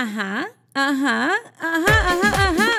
[0.00, 2.70] Ajá, ajá, ajá, ajá, ajá.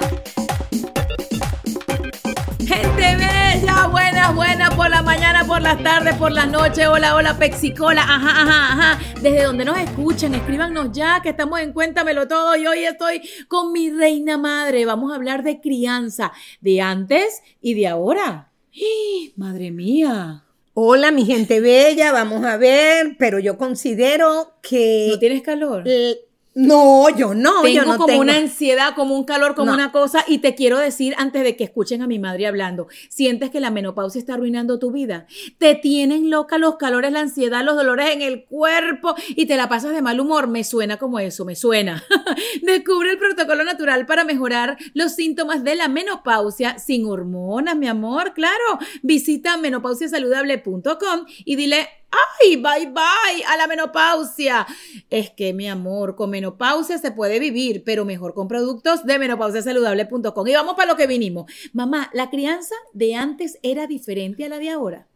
[2.60, 6.88] Gente bella, buenas, buenas por la mañana, por las tardes, por las noches.
[6.88, 8.04] Hola, hola, Pexicola.
[8.04, 9.00] Ajá, ajá, ajá.
[9.22, 12.56] Desde donde nos escuchan, escríbanos ya que estamos en Cuéntamelo Todo.
[12.56, 14.86] Y hoy estoy con mi reina madre.
[14.86, 16.32] Vamos a hablar de crianza,
[16.62, 18.54] de antes y de ahora.
[18.72, 19.34] ¡Ih!
[19.36, 20.46] Madre mía.
[20.74, 25.08] Hola, mi gente bella, vamos a ver, pero yo considero que...
[25.12, 25.86] ¿No tienes calor?
[25.86, 26.16] l-
[26.56, 28.22] No, yo no, tengo yo no como tengo.
[28.22, 29.74] una ansiedad, como un calor, como No.
[29.76, 30.26] una cosa.
[30.28, 33.70] Y te quiero decir, antes de que escuchen a mi madre hablando, ¿sientes que la
[33.72, 35.28] menopausia está arruinando tu vida?
[35.58, 39.70] Te tienen loca los calores, la ansiedad, los dolores en el cuerpo y te la
[39.70, 40.48] pasas de mal humor.
[40.48, 42.04] Me suena como eso, me suena.
[42.64, 48.34] Descubre el protocolo natural para mejorar los síntomas de la menopausia sin hormonas, mi amor.
[48.34, 54.66] Claro, visita menopausiasaludable.com y dile ¡Ay, bye bye a la menopausia!
[55.10, 60.48] Es que, mi amor, con menopausia se puede vivir, pero mejor con productos de menopausiasaludable.com.
[60.48, 61.52] Y vamos para lo que vinimos.
[61.74, 65.08] Mamá, ¿la crianza de antes era diferente a la de ahora?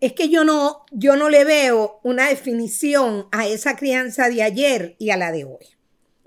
[0.00, 4.94] Es que yo no, yo no le veo una definición a esa crianza de ayer
[4.98, 5.66] y a la de hoy.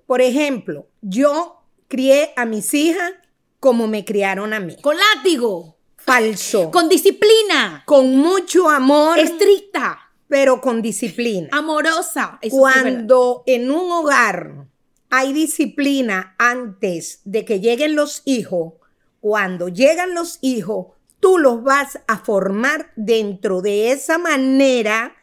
[0.08, 3.14] Por ejemplo, yo crié a mis hijas
[3.60, 4.76] como me criaron a mí.
[4.82, 5.78] Con látigo,
[6.10, 6.72] Falso.
[6.72, 11.50] con disciplina, Con mucho amor, estricta, pero con disciplina.
[11.52, 12.40] amorosa.
[12.42, 12.60] Eso sí.
[12.60, 14.68] Cuando en un hogar
[15.10, 18.74] hay disciplina antes de que lleguen los hijos,
[19.20, 20.88] cuando llegan los hijos,
[21.20, 25.16] tú los vas a formar dentro de esa manera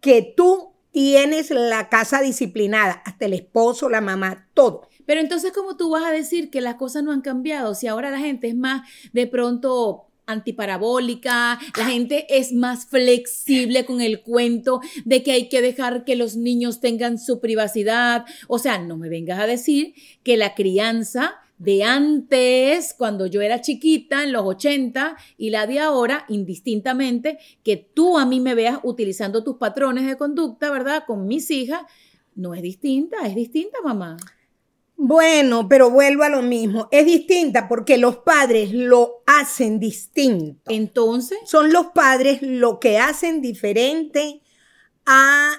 [0.00, 4.88] que tú tienes la casa disciplinada, hasta el esposo, la mamá, todo.
[5.06, 8.10] Pero entonces, ¿cómo tú vas a decir que las cosas no han cambiado si ahora
[8.10, 14.80] la gente es más de pronto antiparabólica, la gente es más flexible con el cuento
[15.04, 18.26] de que hay que dejar que los niños tengan su privacidad?
[18.46, 23.60] O sea, no me vengas a decir que la crianza de antes, cuando yo era
[23.60, 28.78] chiquita, en los 80, y la de ahora, indistintamente, que tú a mí me veas
[28.84, 31.02] utilizando tus patrones de conducta, ¿verdad?
[31.06, 31.82] Con mis hijas,
[32.36, 34.16] no es distinta, es distinta, mamá.
[35.00, 36.88] Bueno, pero vuelvo a lo mismo.
[36.90, 40.60] Es distinta porque los padres lo hacen distinto.
[40.72, 44.42] Entonces, Son los padres lo que hacen diferente
[45.06, 45.52] a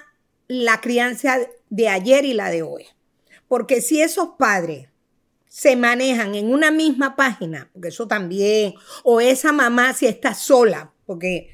[0.46, 1.38] la crianza
[1.70, 2.84] de ayer y la de hoy.
[3.48, 4.88] Porque si esos padres
[5.48, 8.74] se manejan en una misma página, porque eso también,
[9.04, 11.48] o esa mamá si está sola, porque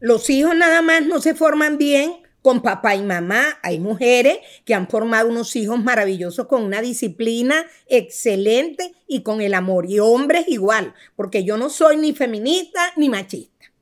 [0.00, 3.58] los hijos nada más no se forman bien con papá y mamá.
[3.64, 9.52] Hay mujeres que han formado unos hijos maravillosos con una disciplina excelente y con el
[9.52, 9.90] amor.
[9.90, 13.72] Y hombres igual, porque yo no soy ni feminista ni machista.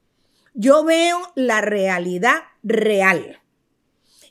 [0.54, 3.42] Yo veo la realidad real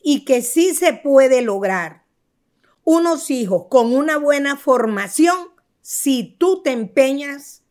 [0.01, 2.05] y que sí se puede lograr
[2.83, 5.37] unos hijos con una buena formación
[5.83, 7.61] si tú te empeñas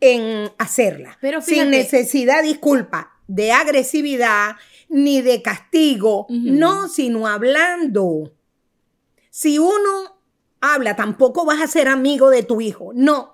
[0.00, 1.18] en hacerla.
[1.20, 4.56] Pero sin necesidad, disculpa, de agresividad
[4.94, 8.32] ni de castigo, no, sino hablando.
[9.28, 10.20] Si uno
[10.60, 13.32] habla, tampoco vas a ser amigo de tu hijo, no.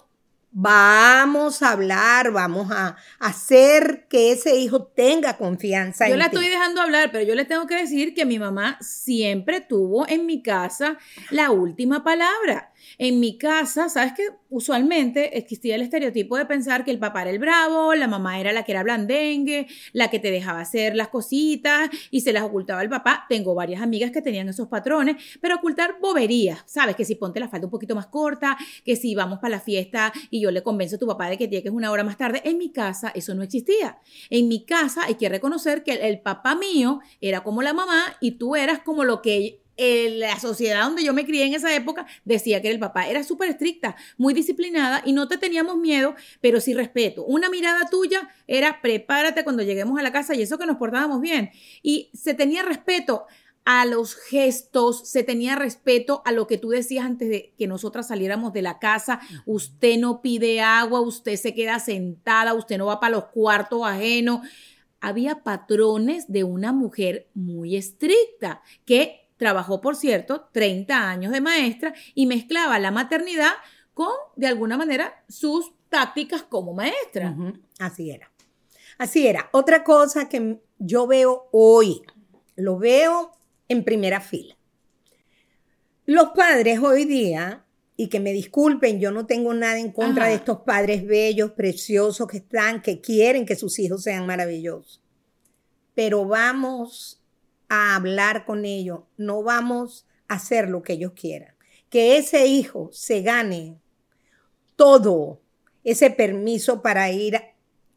[0.53, 6.37] Vamos a hablar, vamos a hacer que ese hijo tenga confianza yo en la ti.
[6.37, 10.25] estoy dejando hablar, pero yo les tengo que decir que mi mamá siempre tuvo en
[10.25, 10.97] mi casa
[11.31, 12.72] la última palabra.
[13.03, 17.31] En mi casa, ¿sabes que Usualmente existía el estereotipo de pensar que el papá era
[17.31, 21.06] el bravo, la mamá era la que era blandengue, la que te dejaba hacer las
[21.06, 23.27] cositas y se las ocultaba el papá.
[23.28, 26.97] Tengo varias amigas que tenían esos patrones, pero ocultar boberías, ¿sabes?
[26.97, 30.12] Que si ponte la falda un poquito más corta, que si vamos para la fiesta
[30.31, 32.43] y yo le convenzo a tu papá de que llegues una hora más tarde.
[32.44, 34.00] En mi casa eso no existía.
[34.31, 38.17] En mi casa hay que reconocer que el, el papá mío era como la mamá
[38.21, 42.06] y tú eras como lo que la sociedad donde yo me crié en esa época
[42.24, 43.08] decía que era el papá.
[43.08, 47.24] Era súper estricta, muy disciplinada y no te teníamos miedo, pero sí respeto.
[47.24, 51.20] Una mirada tuya era prepárate cuando lleguemos a la casa y eso que nos portábamos
[51.20, 51.50] bien.
[51.82, 53.26] Y se tenía respeto
[53.64, 58.08] a los gestos, se tenía respeto a lo que tú decías antes de que nosotras
[58.08, 59.20] saliéramos de la casa.
[59.46, 64.40] Usted no pide agua, usted se queda sentada, usted no va para los cuartos ajenos.
[65.00, 71.94] Había patrones de una mujer muy estricta que trabajó, por cierto, 30 años de maestra
[72.14, 73.52] y mezclaba la maternidad
[73.94, 77.34] con, de alguna manera, sus tácticas como maestra.
[77.78, 78.31] Así era.
[78.98, 79.48] Así era.
[79.52, 82.02] Otra cosa que yo veo hoy,
[82.54, 83.32] lo veo
[83.69, 84.58] en primera fila.
[86.04, 87.64] Los padres hoy día,
[87.96, 90.31] y que me disculpen, yo no tengo nada en contra Ajá.
[90.31, 95.00] de estos padres bellos, preciosos que están, que quieren que sus hijos sean maravillosos.
[95.94, 97.19] Pero vamos
[97.70, 101.55] a hablar con ellos, no vamos hacer lo que ellos quieran.
[101.88, 103.81] Que ese hijo se gane
[104.76, 105.40] todo,
[105.82, 107.40] ese permiso para ir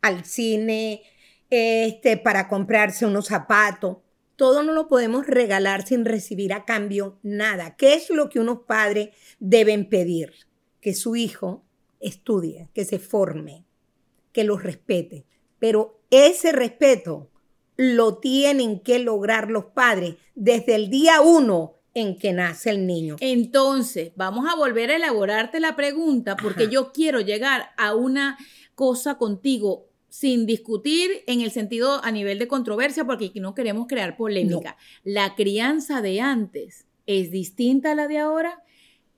[0.02, 1.04] al cine,
[1.50, 3.98] este, para comprarse unos zapatos.
[4.36, 7.76] Todo no lo podemos regalar sin recibir a cambio nada.
[7.76, 9.10] ¿Qué es lo que unos padres
[9.40, 10.34] deben pedir?
[10.82, 11.64] Que su hijo
[12.00, 13.66] estudie, que se forme,
[14.32, 15.26] que los respete.
[15.60, 17.30] Pero ese respeto
[17.76, 23.18] lo tienen que lograr los padres desde el día uno en que nace el niño.
[23.20, 28.38] Entonces, vamos a volver a elaborarte la pregunta porque yo quiero llegar a una
[28.76, 34.16] cosa contigo sin discutir en el sentido a nivel de controversia porque no queremos crear
[34.16, 34.78] polémica.
[35.04, 38.64] La crianza de antes es distinta a la de ahora.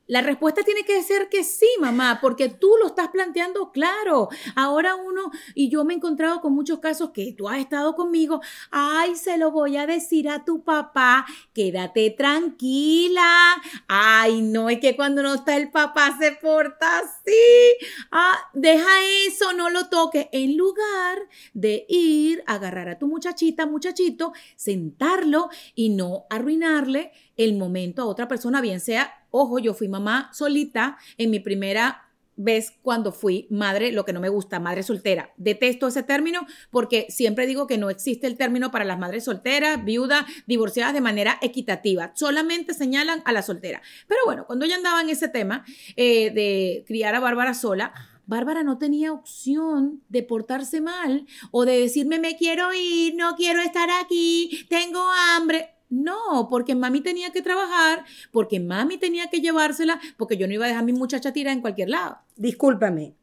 [0.08, 4.30] La respuesta tiene que ser que sí, mamá, porque tú lo estás planteando claro.
[4.56, 8.40] Ahora uno, y yo me he encontrado con muchos casos que tú has estado conmigo,
[8.70, 13.56] ay, se lo voy a decir a tu papá, quédate tranquila.
[13.88, 17.88] Ay, no, es que cuando no está el papá se porta así.
[18.12, 18.90] Ah, deja
[19.28, 20.28] eso, no lo toques.
[20.32, 21.18] En lugar
[21.54, 28.28] de ir, agarrar a tu muchachita, muchachito, sentarlo y no arruinarle el momento a otra
[28.28, 32.06] persona, bien sea, ojo, yo fui mamá solita en mi primera
[32.38, 35.34] vez cuando fui madre, lo que no me gusta, madre soltera.
[35.38, 39.84] Detesto ese término porque siempre digo que no existe el término para las madres solteras,
[39.84, 42.12] viudas, divorciadas de manera equitativa.
[42.16, 43.82] Solamente señalan a la soltera.
[44.08, 45.66] Pero bueno, cuando ella andaba en ese tema
[45.96, 47.94] eh, de criar a Bárbara sola,
[48.28, 53.62] Bárbara no tenía opción de portarse mal o de decirme me quiero ir, no quiero
[53.62, 55.00] estar aquí, tengo
[55.30, 55.75] hambre.
[55.96, 60.66] No, porque mami tenía que trabajar, porque mami tenía que llevársela, porque yo no iba
[60.66, 62.18] a dejar a mi muchacha tirada en cualquier lado.
[62.36, 63.16] Discúlpame,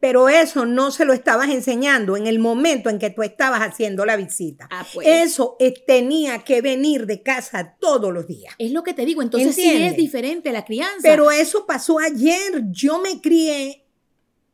[0.00, 4.06] pero eso no se lo estabas enseñando en el momento en que tú estabas haciendo
[4.06, 4.68] la visita.
[4.70, 5.06] Ah, pues.
[5.06, 8.54] Eso eh, tenía que venir de casa todos los días.
[8.58, 11.00] Es lo que te digo, entonces sí es diferente la crianza.
[11.02, 12.62] Pero eso pasó ayer.
[12.70, 13.84] Yo me crié,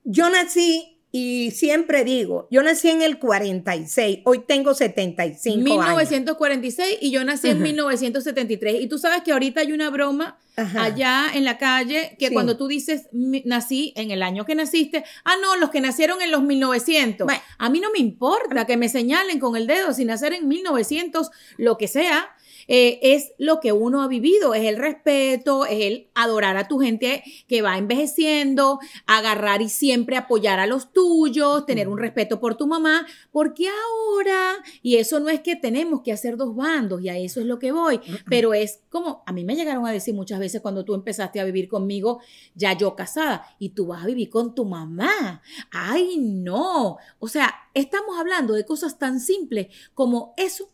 [0.02, 5.64] yo nací y siempre digo, yo nací en el 46, hoy tengo 75 años.
[5.64, 8.81] 1946 y yo nací en 1973.
[8.81, 10.85] Y tú sabes que ahorita hay una broma Ajá.
[10.85, 12.32] allá en la calle que Sí.
[12.35, 16.20] cuando tú dices "Mi- nací en el año que naciste, ah, no, los que nacieron
[16.23, 17.26] en los 1900.
[17.26, 17.41] Bueno.
[17.59, 21.31] A mí no me importa que me señalen con el dedo si nacer en 1900,
[21.56, 22.29] lo que sea.
[22.69, 26.79] Eh, es lo que uno ha vivido, es el respeto, es el adorar a tu
[26.79, 32.57] gente que va envejeciendo, agarrar y siempre apoyar a los tuyos, tener un respeto por
[32.57, 37.09] tu mamá, porque ahora, y eso no es que tenemos que hacer dos bandos, y
[37.09, 40.15] a eso es lo que voy, pero es como, a mí me llegaron a decir
[40.15, 42.21] muchas veces cuando tú empezaste a vivir conmigo,
[42.55, 45.43] ya yo casada, y tú vas a vivir con tu mamá.
[45.71, 46.99] Ay, no.
[47.19, 50.69] O sea, estamos hablando de cosas tan simples como eso,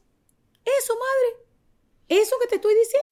[0.64, 1.46] eso, madre,
[2.18, 3.11] eso que te estoy diciendo.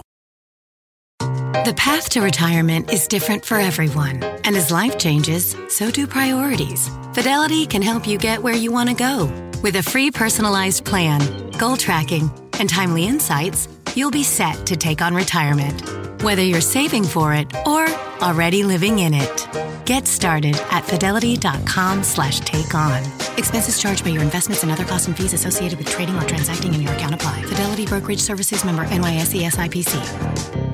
[1.51, 4.23] The path to retirement is different for everyone.
[4.45, 6.89] And as life changes, so do priorities.
[7.13, 9.25] Fidelity can help you get where you want to go.
[9.61, 15.01] With a free personalized plan, goal tracking, and timely insights, you'll be set to take
[15.01, 16.23] on retirement.
[16.23, 17.85] Whether you're saving for it or
[18.21, 19.47] already living in it.
[19.85, 23.03] Get started at fidelity.com slash take on.
[23.37, 26.73] Expenses charged by your investments and other costs and fees associated with trading or transacting
[26.73, 27.41] in your account apply.
[27.43, 30.70] Fidelity Brokerage Services member NYSE SIPC.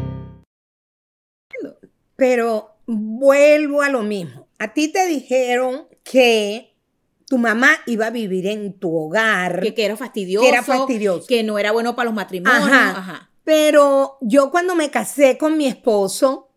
[2.17, 4.47] Pero vuelvo a lo mismo.
[4.59, 6.75] A ti te dijeron que
[7.27, 9.61] tu mamá iba a vivir en tu hogar.
[9.61, 10.43] Que, que era fastidioso.
[10.43, 11.27] Que era fastidioso.
[11.27, 12.63] Que no era bueno para los matrimonios.
[12.63, 12.89] Ajá.
[12.97, 13.31] Ajá.
[13.43, 16.49] Pero yo cuando me casé con mi esposo,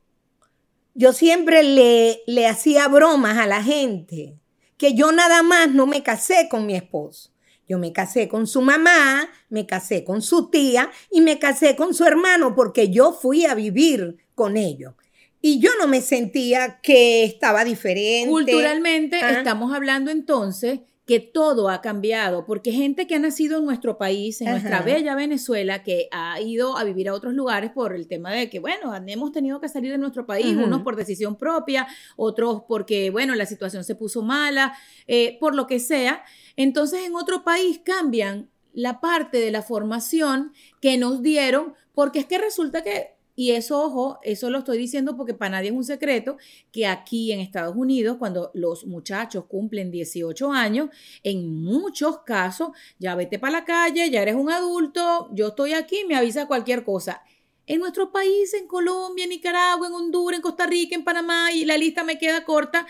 [0.94, 4.38] yo siempre le, le hacía bromas a la gente.
[4.76, 7.30] Que yo nada más no me casé con mi esposo.
[7.68, 11.94] Yo me casé con su mamá, me casé con su tía y me casé con
[11.94, 14.94] su hermano porque yo fui a vivir con ellos.
[15.42, 18.28] Y yo no me sentía que estaba diferente.
[18.30, 19.30] Culturalmente Ah.
[19.38, 24.40] estamos hablando entonces que todo ha cambiado, porque gente que ha nacido en nuestro país,
[24.42, 24.58] en Ajá.
[24.58, 28.48] nuestra bella Venezuela, que ha ido a vivir a otros lugares por el tema de
[28.48, 33.10] que, bueno, hemos tenido que salir de nuestro país, unos por decisión propia, otros porque,
[33.10, 34.76] bueno, la situación se puso mala,
[35.08, 36.22] eh, por lo que sea.
[36.54, 42.26] Entonces en otro país cambian la parte de la formación que nos dieron, porque es
[42.26, 45.82] que resulta que Y eso, ojo, eso lo estoy diciendo porque para nadie es un
[45.82, 46.36] secreto
[46.70, 50.90] que aquí en Estados Unidos, cuando los muchachos cumplen 18 años,
[51.22, 52.68] en muchos casos,
[52.98, 56.84] ya vete para la calle, ya eres un adulto, yo estoy aquí, me avisa cualquier
[56.84, 57.22] cosa.
[57.66, 61.64] En nuestro país, en Colombia, en Nicaragua, en Honduras, en Costa Rica, en Panamá, y
[61.64, 62.86] la lista me queda corta,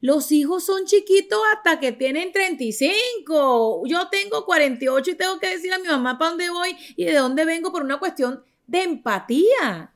[0.00, 3.82] los hijos son chiquitos hasta que tienen 35.
[3.86, 7.14] Yo tengo 48 y tengo que decir a mi mamá para dónde voy y de
[7.14, 9.91] dónde vengo por una cuestión de empatía.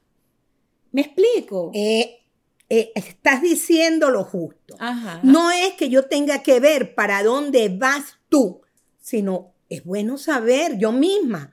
[0.97, 1.71] ¿Me explico?
[1.75, 2.21] Eh,
[2.71, 4.76] eh, estás diciendo lo justo.
[4.79, 5.21] Ajá.
[5.23, 8.62] No es que yo tenga que ver para dónde vas tú,
[8.99, 11.53] sino es bueno saber yo misma.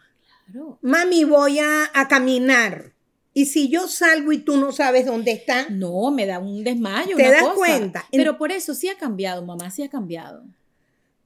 [0.49, 0.79] Claro.
[0.81, 2.93] Mami, voy a, a caminar.
[3.33, 7.17] Y si yo salgo y tú no sabes dónde está, No, me da un desmayo.
[7.17, 7.55] ¿Te una das cosa.
[7.55, 8.05] cuenta?
[8.13, 10.45] Pero por eso sí ha cambiado, mamá, sí ha cambiado.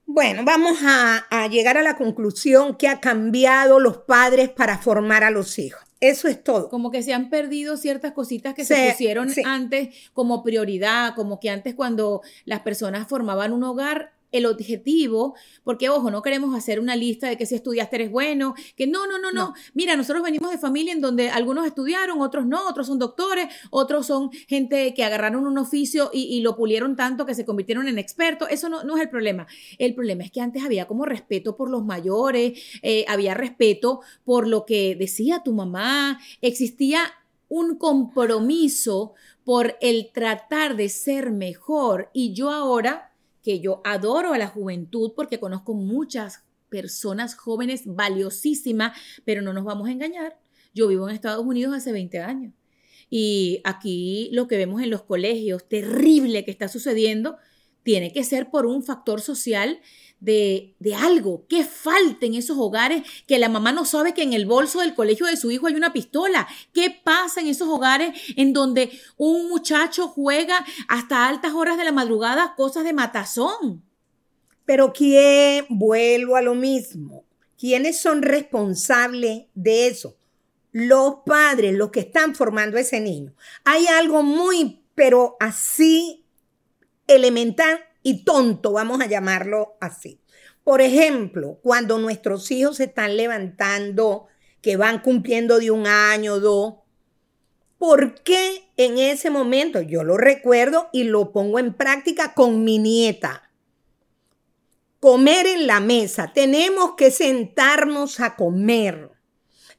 [0.07, 5.23] bueno, vamos a, a llegar a la conclusión que ha cambiado los padres para formar
[5.23, 5.81] a los hijos.
[5.99, 6.69] Eso es todo.
[6.69, 9.41] Como que se han perdido ciertas cositas que se pusieron sí.
[9.45, 15.89] antes como prioridad, como que antes cuando las personas formaban un hogar, el objetivo, porque
[15.89, 19.19] ojo, no queremos hacer una lista de que si estudiaste eres bueno, que no, no,
[19.19, 19.53] no, no.
[19.73, 24.05] Mira, nosotros venimos de familia en donde algunos estudiaron, otros no, otros son doctores, otros
[24.07, 27.97] son gente que agarraron un oficio y, y lo pulieron tanto que se convirtieron en
[27.97, 28.49] expertos.
[28.51, 29.47] Eso no, no es el problema.
[29.77, 34.47] El problema es que antes había como respeto por los mayores, eh, había respeto por
[34.47, 37.01] lo que decía tu mamá, existía
[37.49, 42.09] un compromiso por el tratar de ser mejor.
[42.13, 43.13] Y yo ahora,
[43.47, 48.91] que yo adoro a la juventud porque conozco muchas personas jóvenes valiosísimas,
[49.23, 50.37] pero no nos vamos a engañar.
[50.73, 52.53] Yo vivo en Estados Unidos hace 20 años.
[53.09, 57.37] Y aquí lo que vemos en los colegios, terrible que está sucediendo,
[57.87, 59.79] tiene que ser por un factor social
[60.19, 61.45] de, de algo.
[61.47, 64.93] ¿Qué falta en esos hogares que la mamá no sabe que en el bolso del
[64.93, 66.49] colegio de su hijo hay una pistola?
[66.73, 71.93] ¿Qué pasa en esos hogares en donde un muchacho juega hasta altas horas de la
[71.93, 73.81] madrugada cosas de matazón?
[74.65, 77.23] Pero ¿quién, vuelvo a lo mismo,
[77.57, 80.17] quiénes son responsables de eso?
[80.73, 83.33] Los padres, los que están formando a ese niño.
[83.63, 86.25] Hay algo muy, pero así
[87.07, 90.21] elemental y tonto, vamos a llamarlo así.
[90.63, 94.27] Por ejemplo, cuando nuestros hijos se están levantando,
[94.61, 96.75] que van cumpliendo de un año, dos,
[97.77, 99.81] ¿por qué en ese momento?
[99.81, 103.47] Yo lo recuerdo y lo pongo en práctica con mi nieta
[104.99, 109.11] comer en la mesa, tenemos que sentarnos a comer,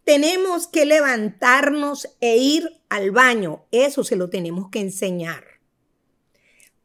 [0.04, 5.57] tenemos que levantarnos e ir al baño, eso se lo tenemos que enseñar.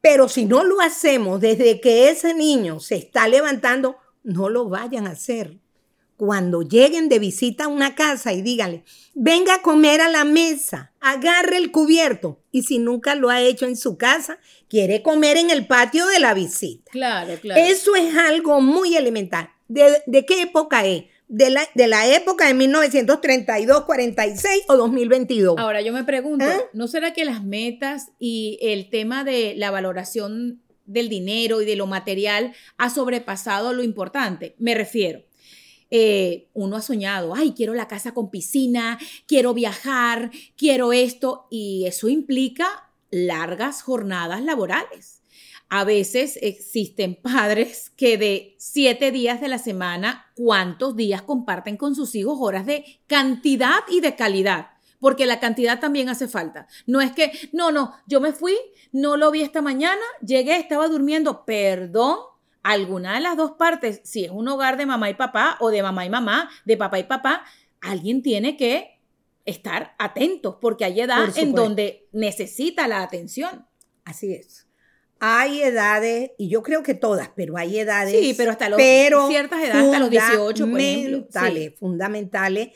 [0.03, 5.07] Pero si no lo hacemos desde que ese niño se está levantando, no lo vayan
[5.07, 5.59] a hacer.
[6.17, 8.83] Cuando lleguen de visita a una casa y díganle,
[9.13, 12.41] venga a comer a la mesa, agarre el cubierto.
[12.51, 16.19] Y si nunca lo ha hecho en su casa, quiere comer en el patio de
[16.19, 16.91] la visita.
[16.91, 17.61] Claro, claro.
[17.61, 19.51] Eso es algo muy elemental.
[19.69, 21.05] ¿De, de qué época es?
[21.27, 25.57] ¿De la, ¿De la época de 1932, 46 o 2022?
[25.57, 26.61] Ahora yo me pregunto, ¿Ah?
[26.73, 31.75] ¿no será que las metas y el tema de la valoración del dinero y de
[31.75, 34.55] lo material ha sobrepasado lo importante?
[34.59, 35.23] Me refiero.
[35.95, 41.85] eh, uno ha soñado, ay, quiero la casa con piscina, quiero viajar, quiero esto, y
[41.85, 45.12] eso implica largas jornadas laborales.
[45.75, 51.95] A veces existen padres que de siete días de la semana, ¿cuántos días comparten con
[51.95, 54.67] sus hijos horas de cantidad y de calidad?
[54.99, 56.67] Porque la cantidad también hace falta.
[56.85, 58.55] No es que, no, no, yo me fui,
[58.91, 62.19] no lo vi esta mañana, llegué, estaba durmiendo, perdón,
[62.61, 65.81] alguna de las dos partes, si es un hogar de mamá y papá o de
[65.81, 67.45] mamá y mamá, de papá y papá,
[67.81, 68.99] alguien tiene que
[69.43, 73.65] estar atentos porque hay edad en donde necesita la atención.
[74.05, 74.67] Así es.
[75.25, 78.13] Hay edades, y yo creo que todas, pero hay edades.
[78.19, 81.17] Sí, pero hasta los- ciertas edades, hasta los 18, por ejemplo.
[81.29, 81.75] fundamentales, Sí.
[81.79, 82.69] fundamentales,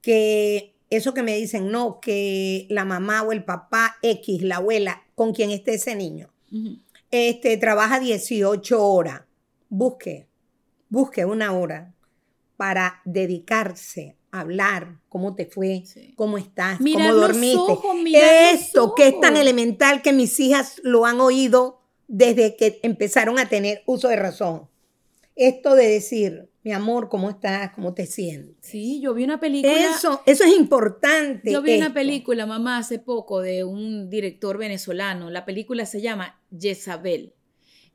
[0.00, 5.04] que eso que me dicen, no, que la mamá o el papá X, la abuela,
[5.14, 6.28] con quien esté ese niño,
[7.12, 9.22] este, trabaja 18 horas.
[9.68, 10.26] Busque,
[10.88, 11.94] busque una hora
[12.56, 16.14] para dedicarse a hablar cómo te fue, Sí.
[16.16, 17.56] cómo estás, Mirar cómo dormiste.
[17.58, 23.38] ojos, Esto que es tan elemental que mis hijas lo han oído desde que empezaron
[23.38, 24.68] a tener uso de razón.
[25.34, 27.72] Esto de decir, mi amor, ¿cómo estás?
[27.72, 28.56] ¿Cómo te sientes?
[28.60, 29.74] Sí, yo vi una película.
[29.74, 31.50] Eso, eso es importante.
[31.50, 35.30] Yo vi una película, mamá, hace poco de un director venezolano.
[35.30, 37.34] La película se llama Jezabel.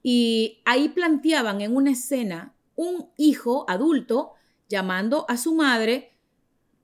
[0.04, 4.34] Y ahí planteaban en una escena un hijo adulto
[4.70, 6.17] llamando a su madre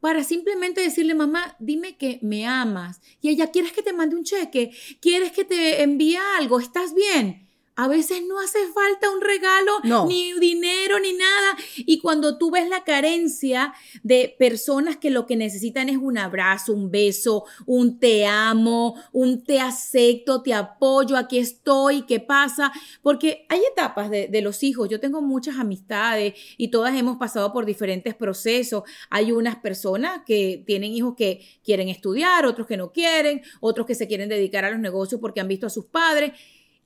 [0.04, 3.00] para simplemente decirle, mamá, dime que me amas.
[3.22, 4.76] Y ella, ¿quieres que te mande un cheque?
[5.00, 6.60] ¿Quieres que te envíe algo?
[6.60, 7.43] ¿Estás bien?
[7.76, 10.06] A veces no hace falta un regalo, No.
[10.08, 11.58] ni dinero, ni nada.
[11.78, 16.74] Y cuando tú ves la carencia de personas que lo que necesitan es un abrazo,
[16.74, 22.72] un beso, un te amo, un te acepto, te apoyo, aquí estoy, ¿qué pasa?
[23.02, 24.88] Porque hay etapas de, de los hijos.
[24.90, 28.84] Yo tengo muchas amistades y todas hemos pasado por diferentes procesos.
[29.10, 33.96] Hay unas personas que tienen hijos que quieren estudiar, otros que no quieren, otros que
[33.96, 36.34] se quieren dedicar a los negocios porque han visto a sus padres.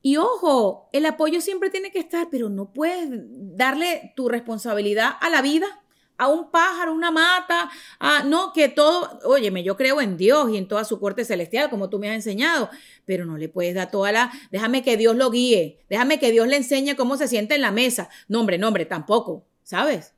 [0.08, 3.10] Y ojo, el apoyo siempre tiene que estar, pero no puedes
[3.58, 5.68] darle tu responsabilidad a la vida,
[6.18, 10.56] a un pájaro, una mata, a, no, que todo, óyeme, yo creo en Dios y
[10.56, 12.70] en toda su corte celestial, como tú me has enseñado,
[13.04, 16.48] pero no le puedes dar toda la, déjame que Dios lo guíe, déjame que Dios
[16.48, 18.08] le enseñe cómo se siente en la mesa.
[18.30, 20.14] No, hombre, no, hombre, tampoco, ¿sabes?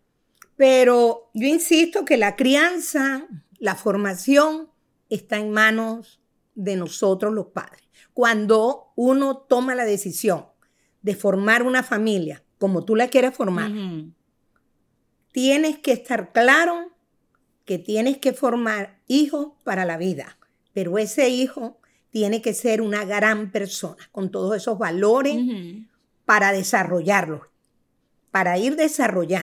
[0.55, 3.25] Pero yo insisto que la crianza,
[3.57, 4.69] la formación
[5.09, 6.19] está en manos
[6.53, 7.89] de nosotros los padres.
[8.13, 10.47] Cuando uno toma la decisión
[11.01, 13.71] de formar una familia como tú la quieres formar,
[15.31, 16.91] tienes que estar claro
[17.63, 20.37] que tienes que formar hijos para la vida,
[20.73, 21.79] pero ese hijo
[22.09, 25.37] tiene que ser una gran persona con todos esos valores
[26.25, 27.43] para desarrollarlos,
[28.31, 29.47] para ir desarrollando.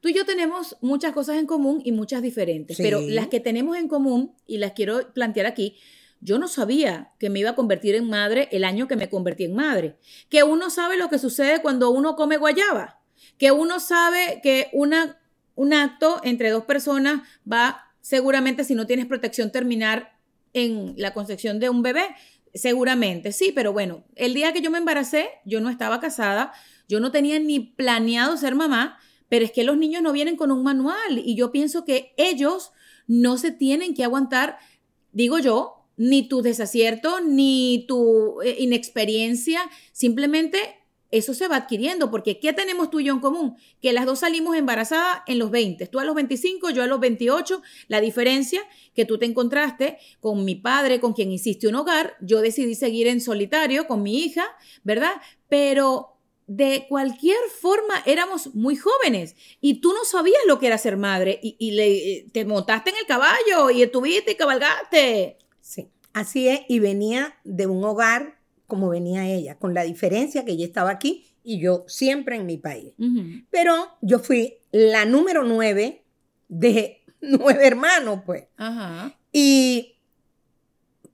[0.00, 2.82] Tú y yo tenemos muchas cosas en común y muchas diferentes, Sí.
[2.82, 5.76] pero las que tenemos en común y las quiero plantear aquí,
[6.20, 9.44] yo no sabía que me iba a convertir en madre el año que me convertí
[9.44, 9.96] en madre,
[10.28, 13.00] que uno sabe lo que sucede cuando uno come guayaba,
[13.38, 15.20] que uno sabe que una,
[15.54, 20.16] un acto entre dos personas va seguramente si no tienes protección terminar
[20.54, 22.04] en la concepción de un bebé,
[22.54, 26.52] seguramente, sí, pero bueno, el día que yo me embaracé, yo no estaba casada,
[26.88, 30.50] yo no tenía ni planeado ser mamá, pero es que los niños no vienen con
[30.50, 32.72] un manual y yo pienso que ellos
[33.06, 34.58] no se tienen que aguantar,
[35.12, 39.60] digo yo, ni tu desacierto, ni tu eh, inexperiencia,
[39.92, 40.58] simplemente
[41.10, 43.56] eso se va adquiriendo, porque ¿qué tenemos tú y yo en común?
[43.80, 47.00] Que las dos salimos embarazadas en los 20, tú a los 25, yo a los
[47.00, 48.60] 28, la diferencia
[48.94, 53.06] que tú te encontraste con mi padre, con quien hiciste un hogar, yo decidí seguir
[53.06, 54.44] en solitario con mi hija,
[54.84, 55.14] ¿verdad?
[55.48, 56.17] Pero
[56.48, 61.38] de cualquier forma éramos muy jóvenes y tú no sabías lo que era ser madre
[61.42, 65.38] y, y le, te montaste en el caballo y estuviste y cabalgaste.
[65.60, 70.52] Sí, así es, y venía de un hogar como venía ella, con la diferencia que
[70.52, 72.92] ella estaba aquí y yo siempre en mi país.
[73.50, 76.04] Pero yo fui la número nueve
[76.48, 78.44] de nueve hermanos, pues.
[78.56, 79.18] Ajá.
[79.32, 79.96] Y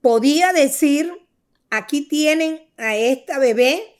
[0.01, 1.11] podía decir,
[1.69, 3.94] aquí tienen a esta bebé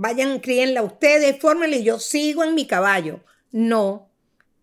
[0.00, 3.20] vayan, críenla ustedes, fórmenla y yo sigo en mi caballo.
[3.52, 4.08] No,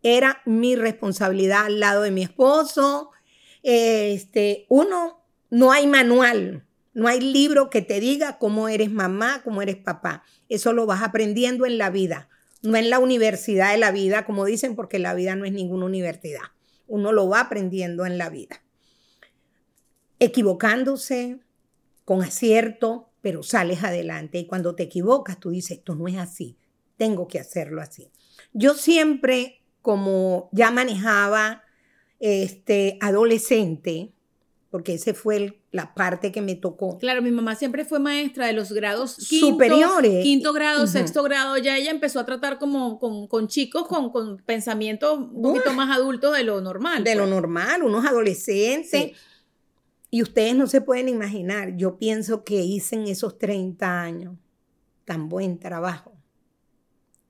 [0.02, 3.12] era mi responsabilidad al lado de mi esposo.
[3.62, 9.62] Este, uno, no hay manual, no hay libro que te diga cómo eres mamá, cómo
[9.62, 10.23] eres papá.
[10.50, 12.30] Eso lo vas aprendiendo en la vida,
[12.63, 15.86] no en la universidad de la vida, como dicen, porque la vida no es ninguna
[15.86, 16.50] universidad.
[16.88, 18.63] Uno lo va aprendiendo en la vida.
[20.17, 21.38] Equivocándose,
[22.06, 24.38] con acierto, pero sales adelante.
[24.39, 26.58] Y cuando te equivocas, tú dices, esto no es así,
[26.97, 28.10] tengo que hacerlo así.
[28.53, 31.63] Yo siempre, como ya manejaba
[32.19, 34.12] este adolescente,
[34.69, 36.97] porque ese fue el- la parte que me tocó.
[36.97, 40.23] Claro, mi mamá siempre fue maestra de los grados quinto, Superiores.
[40.23, 41.58] Quinto grado, sexto grado.
[41.58, 45.95] Ya ella empezó a tratar como con, con chicos con, con pensamientos un poquito más
[45.95, 47.03] adultos de lo normal.
[47.03, 47.30] de lo pues.
[47.32, 48.89] normal, unos adolescentes.
[48.89, 49.13] Sí.
[50.10, 54.38] Y ustedes no se pueden imaginar, yo pienso que hice en esos 30 años
[55.06, 56.13] tan buen trabajo.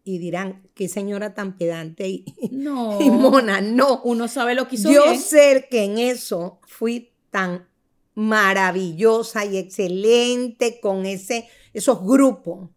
[0.04, 2.98] y dirán, qué señora tan pedante y, No.
[3.02, 3.60] y mona.
[3.62, 5.20] No, Uno sabe lo que hizo yo bien.
[5.20, 7.68] sé que en eso fui tan
[8.16, 12.70] maravillosa y excelente con ese, esos grupos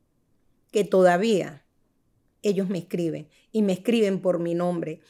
[0.73, 1.65] que todavía
[2.43, 5.01] ellos me escriben y me escriben por mi nombre,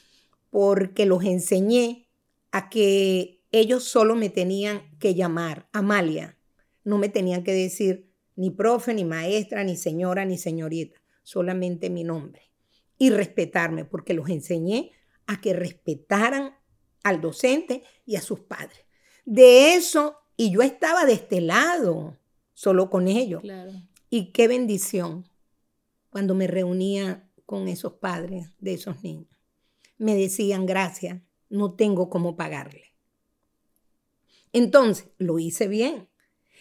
[0.50, 2.07] porque los enseñé
[2.53, 6.38] a que ellos solo me tenían que llamar Amalia,
[6.84, 12.04] no me tenían que decir ni profe, ni maestra, ni señora, ni señorita, solamente mi
[12.04, 12.50] nombre
[13.00, 14.92] y respetarme, porque los enseñé
[15.26, 16.54] a que respetaran
[17.02, 18.84] al docente y a sus padres.
[19.24, 22.18] De eso, y yo estaba de este lado,
[22.52, 23.40] solo con ellos.
[23.40, 23.72] Claro.
[24.10, 25.26] Y qué bendición
[26.10, 29.34] cuando me reunía con esos padres de esos niños.
[29.96, 32.89] Me decían, gracias, no tengo cómo pagarle.
[34.52, 36.08] Entonces, lo hice bien.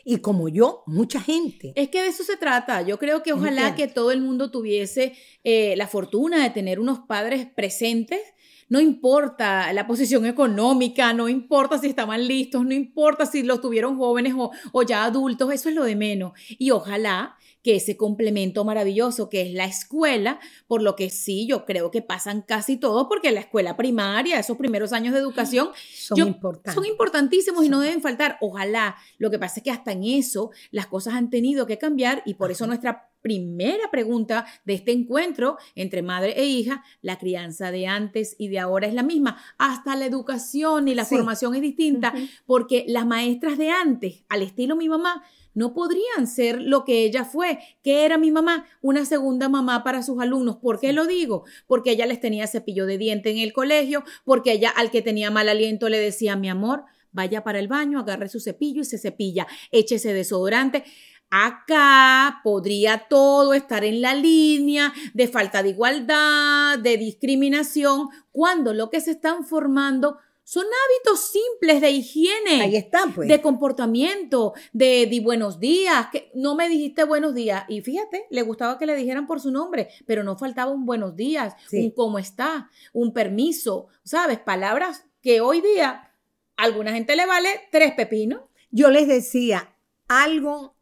[0.05, 1.73] Y como yo, mucha gente.
[1.75, 2.81] Es que de eso se trata.
[2.81, 6.99] Yo creo que ojalá que todo el mundo tuviese eh, la fortuna de tener unos
[6.99, 8.21] padres presentes.
[8.69, 13.97] No importa la posición económica, no importa si estaban listos, no importa si los tuvieron
[13.97, 16.33] jóvenes o, o ya adultos, eso es lo de menos.
[16.49, 21.65] Y ojalá que ese complemento maravilloso que es la escuela, por lo que sí, yo
[21.65, 26.17] creo que pasan casi todos, porque la escuela primaria, esos primeros años de educación, Son
[26.17, 26.73] yo- importantes.
[26.75, 28.37] Son importantísimos y no deben faltar.
[28.39, 28.95] Ojalá.
[29.17, 32.35] Lo que pasa es que hasta en eso las cosas han tenido que cambiar y
[32.35, 37.87] por eso nuestra primera pregunta de este encuentro entre madre e hija, la crianza de
[37.87, 39.37] antes y de ahora es la misma.
[39.57, 41.15] Hasta la educación y la Sí.
[41.15, 42.13] formación es distinta
[42.45, 45.23] porque las maestras de antes, al estilo mi mamá,
[45.55, 50.03] no podrían ser lo que ella fue, que era mi mamá, una segunda mamá para
[50.03, 50.57] sus alumnos.
[50.57, 51.43] ¿Por qué lo digo?
[51.67, 55.31] Porque ella les tenía cepillo de diente en el colegio, porque ella al que tenía
[55.31, 58.99] mal aliento le decía, mi amor, vaya para el baño, agarre su cepillo y se
[58.99, 60.83] cepilla, échese desodorante.
[61.31, 68.89] Acá podría todo estar en la línea de falta de igualdad, de discriminación, cuando lo
[68.89, 73.27] que se están formando son hábitos simples de higiene Ahí está, pues.
[73.27, 77.65] de comportamiento, de buenos días, que no me dijiste buenos días.
[77.67, 81.15] Y fíjate, le gustaba que le dijeran por su nombre, pero no faltaba un buenos
[81.15, 81.83] días, Sí.
[81.83, 84.39] un cómo está, un permiso, ¿sabes?
[84.39, 86.15] Palabras que hoy día
[86.57, 88.41] a alguna gente le vale tres pepinos.
[88.71, 89.75] Yo les decía
[90.07, 90.75] algo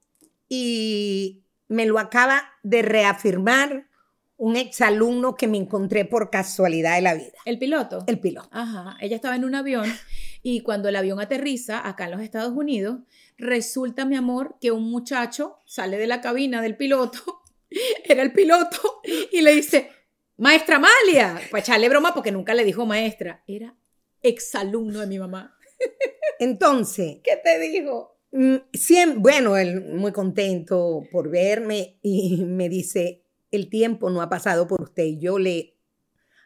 [0.49, 3.87] y me lo acaba de reafirmar
[4.37, 8.03] un exalumno que me encontré por casualidad de la vida, El piloto.
[8.07, 8.47] el piloto.
[8.51, 9.91] Ajá, ella estaba en un avión
[10.43, 12.99] y cuando el avión aterriza acá en los Estados Unidos,
[13.37, 17.19] resulta, mi amor, que un muchacho sale de la cabina del piloto,
[18.05, 19.89] era el piloto, y le dice,
[20.37, 23.75] maestra Amalia, para echarle broma porque nunca le dijo maestra, era
[24.21, 25.57] exalumno de mi mamá.
[26.39, 28.16] Entonces, ¿Qué te dijo?
[28.31, 34.29] Mm, siem- bueno, él muy contento por verme y me dice, el tiempo no ha
[34.29, 35.77] pasado por usted y yo le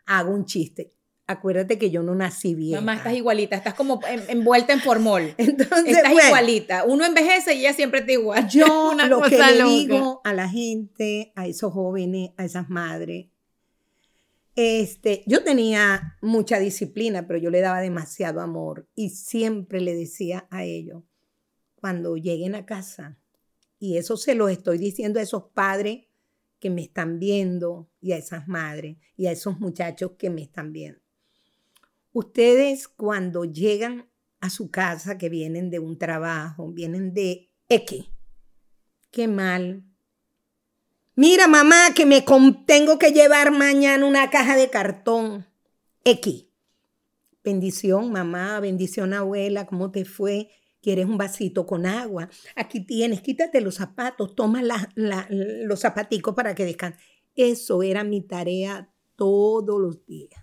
[0.06, 0.94] hago un chiste.
[1.28, 2.80] Acuérdate que yo no nací bien.
[2.80, 5.34] Mamá, estás igualita, estás como en- envuelta en formol.
[5.38, 6.84] Entonces, Estás bueno, igualita.
[6.84, 8.50] Uno envejece y ella siempre está igual.
[8.50, 9.65] Yo Una lo que le loca.
[9.70, 13.28] digo a la gente, a esos jóvenes, a esas madres,
[14.56, 20.48] este, yo tenía mucha disciplina, pero yo le daba demasiado amor y siempre le decía
[20.52, 21.04] a ellos,
[21.82, 23.17] cuando lleguen a casa,
[23.80, 26.06] y eso se lo estoy diciendo a esos padres
[26.60, 30.72] que me están viendo y a esas madres y a esos muchachos que me están
[30.72, 31.02] viendo.
[32.13, 34.08] Ustedes cuando llegan
[34.39, 38.06] a su casa, que vienen de un trabajo, vienen de X,
[39.10, 39.84] qué mal.
[41.15, 42.24] Mira, mamá, que me
[42.65, 45.48] tengo que llevar mañana una caja de cartón.
[46.04, 46.46] X.
[47.44, 50.50] Bendición, mamá, bendición, abuela, ¿cómo te fue?
[50.82, 52.30] ¿Quieres un vasito con agua?
[52.56, 57.02] Aquí tienes, quítate los zapatos, toma la- la- los zapaticos para que descanses.
[57.36, 60.41] Eso era mi tarea todos los días.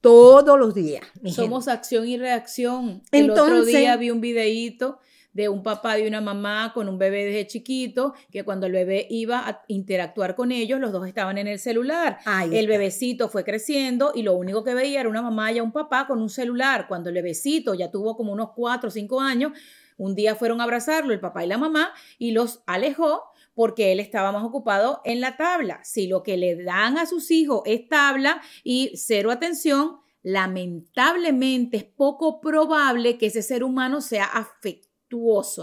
[0.00, 1.02] Todos los días.
[1.22, 1.78] mi Somos gente.
[1.78, 3.02] acción y reacción.
[3.10, 4.98] El otro día vi un videíto
[5.34, 9.06] de un papá y una mamá con un bebé desde chiquito, que cuando el bebé
[9.10, 12.18] iba a interactuar con ellos, los dos estaban en el celular.
[12.24, 12.70] Ahí el está.
[12.70, 16.22] bebecito fue creciendo y lo único que veía era una mamá y un papá con
[16.22, 16.86] un celular.
[16.88, 19.52] Cuando el bebecito ya tuvo como unos cuatro o cinco años,
[19.96, 24.00] un día fueron a abrazarlo el papá y la mamá y los alejó porque él
[24.00, 25.80] estaba más ocupado en la tabla.
[25.84, 31.84] Si lo que le dan a sus hijos es tabla y cero atención, lamentablemente es
[31.84, 34.24] poco probable que ese ser humano sea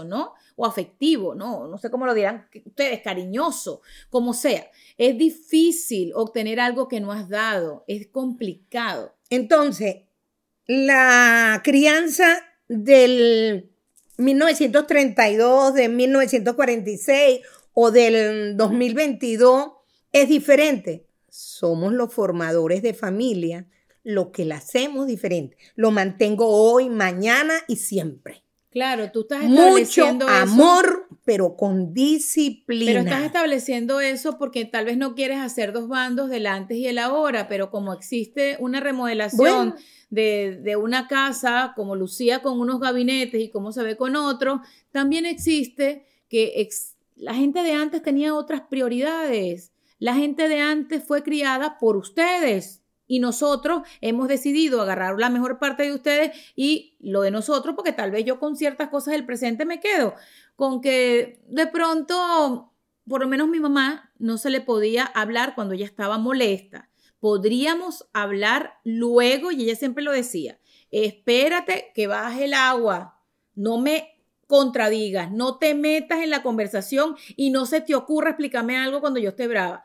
[0.04, 0.34] ¿no?
[0.56, 1.68] O afectivo, ¿no?
[1.68, 4.70] No sé cómo lo dirán ustedes, cariñoso, como sea.
[4.96, 9.14] Es difícil obtener algo que no has dado, es complicado.
[9.30, 10.02] Entonces,
[10.66, 12.38] la crianza
[12.68, 13.70] del
[14.18, 17.40] 1932, de 1946
[17.74, 19.72] o del 2022
[20.12, 21.06] es diferente.
[21.28, 23.66] somos los formadores de familia,
[24.04, 25.56] lo que la hacemos diferente.
[25.76, 28.44] Lo mantengo hoy, mañana y siempre.
[28.72, 30.34] Claro, tú estás Mucho estableciendo eso.
[30.34, 32.86] amor, pero con disciplina.
[32.92, 36.86] Pero estás estableciendo eso porque tal vez no quieres hacer dos bandos del antes y
[36.86, 39.74] el ahora, pero como existe una remodelación Bueno.
[40.10, 44.60] de, de una casa, como Lucía con unos gabinetes y cómo se ve con otros,
[44.90, 49.70] también existe que ex- la gente de antes tenía otras prioridades.
[49.98, 52.81] La gente de antes fue criada por ustedes.
[53.12, 57.92] Y nosotros hemos decidido agarrar la mejor parte de ustedes y lo de nosotros, porque
[57.92, 60.14] tal vez yo con ciertas cosas del presente me quedo
[60.56, 62.72] con que de pronto,
[63.06, 66.88] por lo menos mi mamá, no se le podía hablar cuando ella estaba molesta.
[67.20, 70.58] Podríamos hablar luego y ella siempre lo decía,
[70.90, 73.20] espérate que baje el agua,
[73.54, 78.78] no me contradigas, no te metas en la conversación y no se te ocurra explicarme
[78.78, 79.84] algo cuando yo esté brava.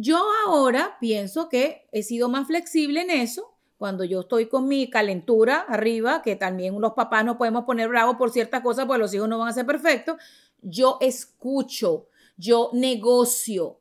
[0.00, 3.56] Yo ahora pienso que he sido más flexible en eso.
[3.78, 8.14] Cuando yo estoy con mi calentura arriba, que también los papás no podemos poner bravos
[8.14, 10.16] por ciertas cosas, porque los hijos no van a ser perfectos,
[10.62, 12.06] yo escucho,
[12.36, 13.80] yo negocio.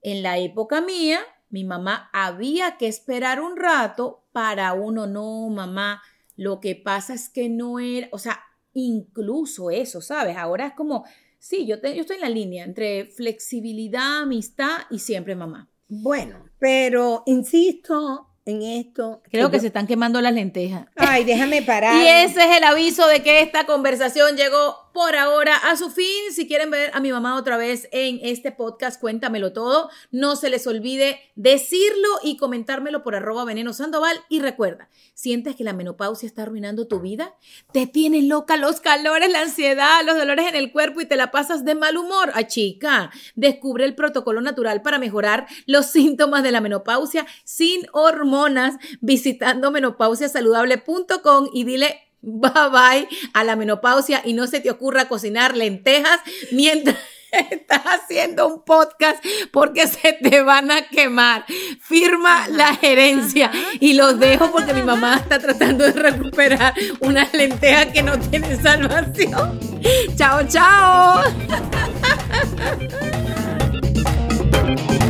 [0.00, 1.20] En la época mía,
[1.50, 6.00] mi mamá había que esperar un rato para uno, no, mamá,
[6.36, 8.40] lo que pasa es que no era, o sea,
[8.72, 10.38] incluso eso, ¿sabes?
[10.38, 11.04] Ahora es como,
[11.40, 15.68] sí, yo, te- yo estoy en la línea entre flexibilidad, amistad y siempre mamá.
[15.88, 19.22] Bueno, pero insisto en esto.
[19.30, 20.86] Creo que yo- se están quemando las lentejas.
[20.96, 21.94] Ay, déjame parar.
[22.04, 26.32] Y ese es el aviso de que esta conversación llegó por ahora a su fin.
[26.32, 29.90] Si quieren ver a mi mamá otra vez en este podcast, cuéntamelo todo.
[30.10, 34.16] No se les olvide decirlo y comentármelo por arroba veneno sandoval.
[34.28, 37.34] Y recuerda, ¿sientes que la menopausia está arruinando tu vida?
[37.72, 41.30] ¿Te tienen loca los calores, la ansiedad, los dolores en el cuerpo y te la
[41.30, 42.30] pasas de mal humor?
[42.34, 48.76] Ah, chica, descubre el protocolo natural para mejorar los síntomas de la menopausia sin hormonas
[49.00, 55.56] visitando menopausiasaludable.com y dile bye bye a la menopausia y no se te ocurra cocinar
[55.56, 56.20] lentejas
[56.52, 56.96] mientras
[57.50, 61.44] estás haciendo un podcast porque se te van a quemar.
[61.80, 67.86] Firma la gerencia y los dejo porque mi mamá está tratando de recuperar unas lentejas
[67.86, 69.58] que no tienen salvación.
[70.16, 71.22] Chao, chao.